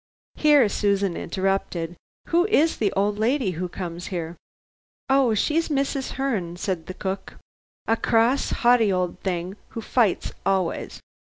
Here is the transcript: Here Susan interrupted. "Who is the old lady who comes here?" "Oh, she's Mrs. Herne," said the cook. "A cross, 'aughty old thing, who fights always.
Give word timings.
Here 0.33 0.67
Susan 0.67 1.15
interrupted. 1.15 1.95
"Who 2.29 2.47
is 2.47 2.77
the 2.77 2.91
old 2.93 3.19
lady 3.19 3.51
who 3.51 3.69
comes 3.69 4.07
here?" 4.07 4.35
"Oh, 5.11 5.35
she's 5.35 5.69
Mrs. 5.69 6.13
Herne," 6.13 6.57
said 6.57 6.87
the 6.87 6.95
cook. 6.95 7.35
"A 7.85 7.95
cross, 7.95 8.51
'aughty 8.65 8.91
old 8.91 9.19
thing, 9.19 9.57
who 9.69 9.81
fights 9.81 10.31
always. 10.43 11.01